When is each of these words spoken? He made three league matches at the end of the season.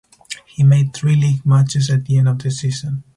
He 0.47 0.63
made 0.63 0.95
three 0.95 1.15
league 1.15 1.45
matches 1.45 1.91
at 1.91 2.05
the 2.05 2.17
end 2.17 2.27
of 2.27 2.39
the 2.39 2.49
season. 2.49 3.03